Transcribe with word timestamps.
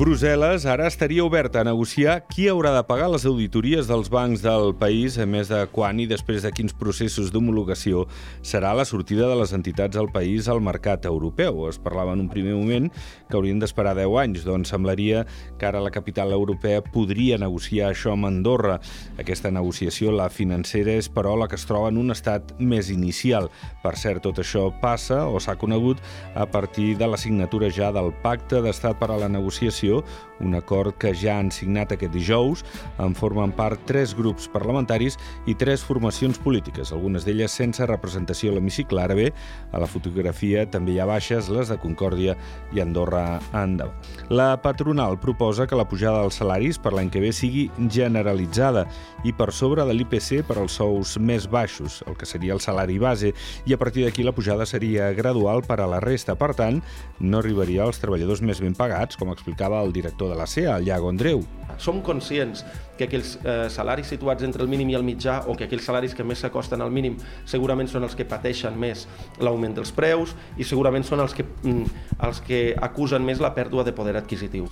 Brussel·les 0.00 0.64
ara 0.64 0.86
estaria 0.88 1.20
oberta 1.26 1.60
a 1.60 1.66
negociar 1.68 2.22
qui 2.24 2.46
haurà 2.48 2.70
de 2.72 2.80
pagar 2.88 3.10
les 3.12 3.26
auditories 3.28 3.84
dels 3.84 4.08
bancs 4.08 4.40
del 4.40 4.70
país, 4.80 5.18
a 5.20 5.26
més 5.28 5.50
de 5.52 5.58
quan 5.74 5.98
i 6.00 6.06
després 6.08 6.40
de 6.40 6.52
quins 6.56 6.72
processos 6.72 7.28
d'homologació 7.34 8.06
serà 8.40 8.70
la 8.72 8.86
sortida 8.88 9.28
de 9.28 9.36
les 9.36 9.52
entitats 9.52 9.98
del 9.98 10.08
país 10.08 10.48
al 10.48 10.62
mercat 10.64 11.04
europeu. 11.04 11.66
Es 11.68 11.76
parlava 11.76 12.14
en 12.16 12.22
un 12.24 12.30
primer 12.32 12.54
moment 12.56 12.88
que 13.28 13.36
haurien 13.36 13.60
d'esperar 13.60 13.92
10 13.98 14.16
anys, 14.22 14.46
doncs 14.48 14.72
semblaria 14.72 15.26
que 15.60 15.68
ara 15.68 15.84
la 15.84 15.92
capital 15.92 16.32
europea 16.32 16.80
podria 16.80 17.36
negociar 17.36 17.90
això 17.90 18.16
amb 18.16 18.30
Andorra. 18.30 18.78
Aquesta 19.20 19.52
negociació, 19.52 20.16
la 20.16 20.30
financera, 20.32 20.96
és 20.96 21.12
però 21.12 21.36
la 21.36 21.50
que 21.52 21.60
es 21.60 21.68
troba 21.68 21.92
en 21.92 22.00
un 22.00 22.16
estat 22.16 22.56
més 22.56 22.88
inicial. 22.88 23.50
Per 23.84 23.92
cert, 24.00 24.24
tot 24.24 24.40
això 24.40 24.70
passa, 24.80 25.26
o 25.28 25.36
s'ha 25.44 25.58
conegut, 25.60 26.00
a 26.32 26.48
partir 26.48 26.96
de 26.96 27.12
la 27.12 27.20
signatura 27.20 27.68
ja 27.68 27.92
del 27.92 28.14
Pacte 28.24 28.64
d'Estat 28.64 28.96
per 28.96 29.12
a 29.12 29.20
la 29.20 29.28
Negociació 29.28 29.89
viu? 29.90 30.02
Un 30.40 30.54
acord 30.58 30.96
que 30.98 31.12
ja 31.14 31.38
han 31.38 31.50
signat 31.54 31.92
aquest 31.92 32.12
dijous. 32.14 32.64
En 32.98 33.14
formen 33.14 33.52
part 33.56 33.80
tres 33.86 34.14
grups 34.16 34.48
parlamentaris 34.52 35.18
i 35.46 35.54
tres 35.54 35.84
formacions 35.86 36.38
polítiques, 36.40 36.92
algunes 36.92 37.26
d'elles 37.26 37.52
sense 37.52 37.86
representació 37.86 38.52
a 38.52 38.58
l'hemicicle. 38.58 39.02
Ara 39.02 39.16
bé, 39.18 39.30
a 39.72 39.80
la 39.80 39.88
fotografia 39.90 40.66
també 40.70 40.94
hi 40.94 41.00
ha 41.00 41.08
baixes, 41.08 41.50
les 41.52 41.70
de 41.70 41.78
Concòrdia 41.80 42.36
i 42.74 42.82
Andorra 42.82 43.40
endavant. 43.52 43.96
La 44.28 44.54
patronal 44.62 45.18
proposa 45.20 45.66
que 45.66 45.78
la 45.78 45.88
pujada 45.88 46.20
dels 46.22 46.40
salaris 46.40 46.78
per 46.78 46.92
l'any 46.94 47.10
que 47.10 47.22
ve 47.22 47.32
sigui 47.34 47.68
generalitzada 47.90 48.86
i 49.24 49.32
per 49.36 49.50
sobre 49.52 49.84
de 49.84 49.94
l'IPC 49.96 50.44
per 50.46 50.58
als 50.60 50.78
sous 50.78 51.16
més 51.18 51.48
baixos, 51.50 52.00
el 52.06 52.16
que 52.16 52.28
seria 52.28 52.54
el 52.54 52.62
salari 52.62 52.98
base, 53.02 53.32
i 53.66 53.74
a 53.74 53.78
partir 53.80 54.04
d'aquí 54.06 54.24
la 54.24 54.34
pujada 54.36 54.66
seria 54.66 55.10
gradual 55.16 55.64
per 55.66 55.80
a 55.80 55.88
la 55.90 56.00
resta. 56.00 56.36
Per 56.38 56.52
tant, 56.56 56.80
no 57.20 57.40
arribaria 57.40 57.84
als 57.84 58.00
treballadors 58.00 58.42
més 58.42 58.62
ben 58.62 58.76
pagats, 58.76 59.18
com 59.20 59.32
explicava 59.34 59.82
el 59.84 59.92
director 59.92 60.29
de 60.30 60.38
la 60.38 60.46
CEA, 60.46 60.78
el 60.78 60.88
Iago 60.88 61.10
Andreu. 61.10 61.42
Som 61.80 62.00
conscients 62.06 62.64
que 63.00 63.08
aquells 63.08 63.36
eh, 63.40 63.66
salaris 63.72 64.12
situats 64.12 64.44
entre 64.44 64.64
el 64.64 64.68
mínim 64.68 64.92
i 64.92 64.98
el 64.98 65.06
mitjà 65.06 65.40
o 65.48 65.56
que 65.56 65.64
aquells 65.64 65.86
salaris 65.88 66.14
que 66.16 66.26
més 66.26 66.42
s'acosten 66.44 66.84
al 66.84 66.92
mínim 66.92 67.16
segurament 67.48 67.88
són 67.88 68.04
els 68.04 68.16
que 68.18 68.28
pateixen 68.28 68.76
més 68.80 69.06
l'augment 69.40 69.78
dels 69.78 69.94
preus 69.96 70.36
i 70.60 70.68
segurament 70.68 71.06
són 71.08 71.24
els 71.24 71.36
que, 71.36 71.46
mm, 71.64 72.02
els 72.28 72.42
que 72.44 72.60
acusen 72.90 73.24
més 73.24 73.40
la 73.40 73.54
pèrdua 73.56 73.86
de 73.88 73.96
poder 73.96 74.18
adquisitiu. 74.20 74.68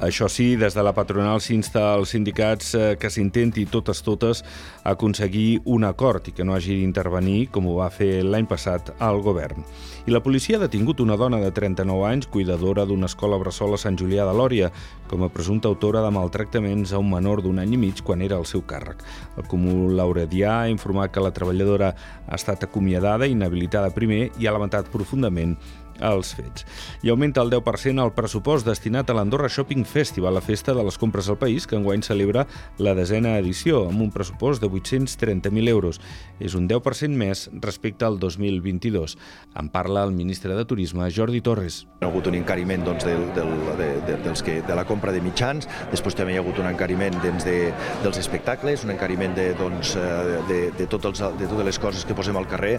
Això 0.00 0.30
sí, 0.32 0.54
des 0.56 0.72
de 0.72 0.82
la 0.82 0.94
patronal 0.96 1.42
s'insta 1.44 1.82
als 1.92 2.14
sindicats 2.14 2.72
eh, 2.74 2.96
que 2.96 3.10
s'intenti 3.12 3.66
totes 3.68 4.00
totes 4.00 4.40
aconseguir 4.88 5.60
un 5.68 5.84
acord 5.84 6.30
i 6.30 6.32
que 6.32 6.44
no 6.44 6.54
hagi 6.56 6.78
d'intervenir, 6.78 7.50
com 7.52 7.68
ho 7.68 7.76
va 7.82 7.90
fer 7.92 8.24
l'any 8.24 8.48
passat 8.48 8.94
al 8.98 9.20
govern. 9.20 9.60
I 10.08 10.14
la 10.14 10.22
policia 10.24 10.56
ha 10.56 10.62
detingut 10.62 11.02
una 11.04 11.18
dona 11.20 11.36
de 11.42 11.50
39 11.52 12.06
anys, 12.08 12.30
cuidadora 12.32 12.86
d'una 12.88 13.10
escola 13.12 13.36
bressol 13.38 13.76
a 13.76 13.82
Sant 13.82 14.00
Julià 14.00 14.24
de 14.24 14.32
Lòria, 14.32 14.70
com 15.10 15.26
a 15.26 15.28
presumpta 15.28 15.68
autora 15.68 16.00
de 16.00 16.14
maltractaments 16.16 16.94
a 16.94 17.02
un 17.02 17.10
menor 17.12 17.44
d'un 17.44 17.59
any 17.62 17.76
i 17.76 17.80
mig 17.80 18.02
quan 18.06 18.22
era 18.22 18.38
al 18.40 18.46
seu 18.48 18.64
càrrec. 18.66 19.04
El 19.36 19.46
Comú 19.50 19.90
Lauredià 19.94 20.60
ha 20.62 20.72
informat 20.72 21.12
que 21.12 21.24
la 21.24 21.32
treballadora 21.36 21.92
ha 22.26 22.38
estat 22.38 22.64
acomiadada, 22.66 23.28
inhabilitada 23.30 23.94
primer 23.94 24.30
i 24.38 24.46
ha 24.46 24.56
lamentat 24.56 24.90
profundament 24.92 25.56
els 26.00 26.34
fets. 26.34 26.66
I 27.04 27.12
augmenta 27.12 27.42
el 27.44 27.50
10% 27.52 28.04
el 28.04 28.12
pressupost 28.16 28.66
destinat 28.66 29.10
a 29.10 29.16
l'Andorra 29.16 29.48
Shopping 29.48 29.84
Festival, 29.84 30.34
la 30.34 30.44
festa 30.44 30.74
de 30.74 30.84
les 30.84 30.98
compres 30.98 31.28
al 31.28 31.38
país, 31.38 31.66
que 31.66 31.76
enguany 31.76 32.02
celebra 32.06 32.46
la 32.78 32.94
desena 32.98 33.36
edició, 33.38 33.86
amb 33.88 34.02
un 34.06 34.12
pressupost 34.14 34.62
de 34.62 34.70
830.000 34.70 35.68
euros. 35.68 36.00
És 36.40 36.56
un 36.58 36.68
10% 36.68 37.16
més 37.16 37.48
respecte 37.60 38.06
al 38.06 38.18
2022. 38.18 39.16
En 39.60 39.68
parla 39.68 40.04
el 40.04 40.12
ministre 40.16 40.54
de 40.56 40.64
Turisme, 40.64 41.10
Jordi 41.10 41.40
Torres. 41.40 41.84
Hi 42.00 42.06
ha 42.06 42.10
hagut 42.10 42.30
un 42.30 42.38
encariment 42.38 42.84
doncs, 42.86 43.04
del, 43.08 43.26
del, 43.36 43.52
de, 43.78 43.90
de, 44.08 44.16
dels 44.24 44.44
que, 44.46 44.60
de 44.66 44.78
la 44.78 44.86
compra 44.88 45.12
de 45.12 45.22
mitjans, 45.24 45.68
després 45.92 46.16
també 46.16 46.34
hi 46.34 46.40
ha 46.40 46.44
hagut 46.44 46.60
un 46.62 46.70
encariment 46.70 47.20
doncs, 47.20 47.44
de, 47.48 47.58
dels 48.04 48.20
espectacles, 48.22 48.86
un 48.86 48.94
encariment 48.96 49.36
de, 49.36 49.50
doncs, 49.58 49.96
de, 49.96 50.40
de, 50.48 50.60
de, 50.78 50.88
tots 50.90 51.12
els, 51.12 51.24
de 51.40 51.46
totes 51.50 51.70
les 51.72 51.82
coses 51.82 52.06
que 52.08 52.16
posem 52.16 52.38
al 52.40 52.48
carrer. 52.50 52.78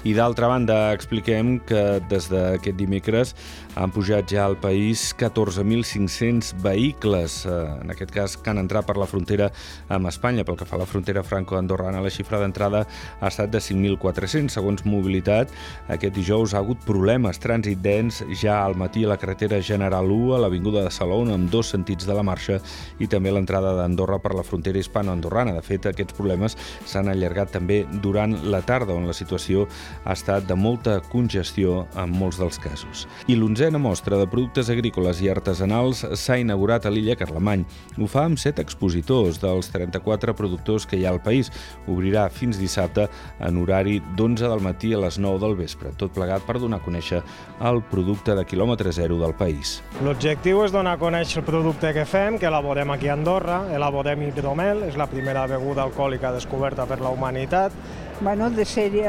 I 0.00 0.14
d'altra 0.16 0.48
banda, 0.48 0.94
expliquem 0.96 1.58
que 1.68 2.00
des 2.08 2.30
d'aquest 2.32 2.76
dimecres 2.78 3.34
han 3.76 3.92
pujat 3.92 4.30
ja 4.32 4.46
al 4.48 4.56
país 4.56 5.10
14.500 5.20 6.54
vehicles, 6.64 7.44
eh, 7.44 7.50
en 7.82 7.92
aquest 7.92 8.10
cas 8.10 8.36
que 8.40 8.48
han 8.48 8.58
entrat 8.58 8.86
per 8.88 8.96
la 8.96 9.06
frontera 9.06 9.50
amb 9.92 10.08
Espanya. 10.08 10.44
Pel 10.48 10.56
que 10.56 10.64
fa 10.64 10.78
a 10.78 10.80
la 10.80 10.86
frontera 10.88 11.22
franco-andorrana, 11.22 12.00
la 12.00 12.08
xifra 12.10 12.40
d'entrada 12.40 12.86
ha 13.20 13.28
estat 13.28 13.52
de 13.52 13.60
5.400. 13.60 14.48
Segons 14.48 14.86
Mobilitat, 14.88 15.52
aquest 15.88 16.16
dijous 16.16 16.54
ha 16.54 16.64
hagut 16.64 16.80
problemes, 16.86 17.38
trànsit 17.38 17.84
dens 17.84 18.22
ja 18.40 18.64
al 18.64 18.76
matí 18.80 19.04
a 19.04 19.12
la 19.12 19.18
carretera 19.20 19.60
General 19.60 20.08
1, 20.08 20.34
a 20.34 20.40
l'Avinguda 20.40 20.82
de 20.82 20.90
Salou, 20.90 21.28
amb 21.28 21.50
dos 21.52 21.74
sentits 21.76 22.08
de 22.08 22.16
la 22.16 22.24
marxa, 22.24 22.56
i 22.98 23.06
també 23.06 23.30
l'entrada 23.30 23.76
d'Andorra 23.76 24.18
per 24.18 24.32
la 24.34 24.46
frontera 24.48 24.80
hispano-andorrana. 24.80 25.52
De 25.60 25.62
fet, 25.62 25.92
aquests 25.92 26.16
problemes 26.16 26.56
s'han 26.86 27.12
allargat 27.12 27.52
també 27.52 27.84
durant 28.00 28.38
la 28.48 28.64
tarda, 28.64 28.96
on 28.96 29.06
la 29.06 29.12
situació 29.12 29.68
ha 30.04 30.14
estat 30.14 30.46
de 30.48 30.56
molta 30.56 30.98
congestió 31.10 31.86
en 31.98 32.12
molts 32.14 32.40
dels 32.40 32.58
casos. 32.62 33.06
I 33.26 33.36
l'onzena 33.38 33.78
mostra 33.78 34.18
de 34.20 34.28
productes 34.30 34.70
agrícoles 34.72 35.20
i 35.22 35.30
artesanals 35.32 36.04
s'ha 36.14 36.38
inaugurat 36.40 36.86
a 36.86 36.92
l'illa 36.92 37.16
Carlemany. 37.18 37.64
Ho 37.98 38.08
fa 38.10 38.26
amb 38.28 38.40
set 38.40 38.60
expositors 38.62 39.40
dels 39.42 39.70
34 39.72 40.34
productors 40.36 40.86
que 40.86 40.98
hi 40.98 41.06
ha 41.06 41.14
al 41.14 41.22
país. 41.22 41.50
Obrirà 41.90 42.28
fins 42.32 42.58
dissabte 42.60 43.08
en 43.40 43.60
horari 43.60 44.00
d'11 44.16 44.48
del 44.48 44.64
matí 44.64 44.94
a 44.94 45.02
les 45.02 45.18
9 45.18 45.40
del 45.42 45.56
vespre, 45.58 45.94
tot 45.98 46.14
plegat 46.16 46.44
per 46.46 46.58
donar 46.60 46.80
a 46.80 46.84
conèixer 46.84 47.22
el 47.70 47.82
producte 47.90 48.34
de 48.36 48.44
quilòmetre 48.48 48.92
zero 48.92 49.18
del 49.20 49.34
país. 49.38 49.78
L'objectiu 50.04 50.64
és 50.64 50.74
donar 50.74 50.96
a 50.96 51.00
conèixer 51.00 51.40
el 51.42 51.48
producte 51.48 51.92
que 51.96 52.06
fem, 52.08 52.38
que 52.38 52.48
elaborem 52.50 52.90
aquí 52.94 53.10
a 53.10 53.16
Andorra, 53.18 53.62
elaborem 53.74 54.26
hidromel, 54.28 54.84
és 54.88 54.98
la 55.00 55.08
primera 55.10 55.46
beguda 55.50 55.84
alcohòlica 55.86 56.32
descoberta 56.36 56.86
per 56.86 57.00
la 57.00 57.12
humanitat, 57.14 57.74
bueno, 58.20 58.50
de 58.50 58.64
ser, 58.64 58.94
eh, 58.96 59.08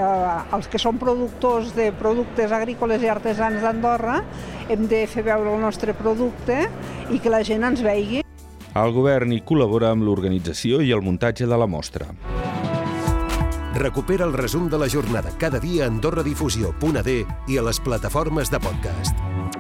els 0.56 0.68
que 0.72 0.80
són 0.80 1.00
productors 1.02 1.76
de 1.76 1.92
productes 2.00 2.54
agrícoles 2.56 3.04
i 3.04 3.12
artesans 3.12 3.62
d'Andorra 3.62 4.22
hem 4.72 4.88
de 4.88 5.04
fer 5.12 5.26
veure 5.28 5.52
el 5.54 5.62
nostre 5.62 5.94
producte 5.98 6.64
i 7.12 7.20
que 7.20 7.34
la 7.34 7.44
gent 7.44 7.68
ens 7.68 7.84
vegi. 7.84 8.24
El 8.72 8.94
govern 8.96 9.34
hi 9.36 9.42
col·labora 9.44 9.92
amb 9.92 10.08
l'organització 10.08 10.80
i 10.80 10.94
el 10.96 11.04
muntatge 11.04 11.46
de 11.46 11.60
la 11.60 11.68
mostra. 11.68 12.08
Recupera 13.76 14.26
el 14.28 14.34
resum 14.36 14.70
de 14.72 14.80
la 14.80 14.88
jornada 14.92 15.32
cada 15.40 15.60
dia 15.60 15.86
a 15.86 15.92
AndorraDifusió.d 15.92 17.18
i 17.48 17.58
a 17.60 17.68
les 17.68 17.80
plataformes 17.80 18.52
de 18.52 18.60
podcast. 18.60 19.51